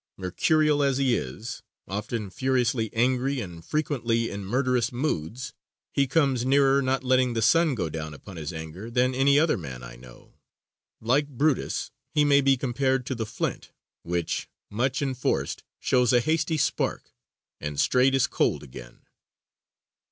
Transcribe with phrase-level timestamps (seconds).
[0.17, 5.39] Mercurial as he is, often furiously angry and frequently in murderous mood,
[5.93, 9.59] he comes nearer not letting the sun go down upon his anger than any other
[9.59, 10.33] man I know.
[11.01, 13.69] Like Brutus, he may be compared to the flint
[14.01, 17.11] which, "Much enforced, shows a hasty spark,
[17.59, 19.01] And straight is cold again."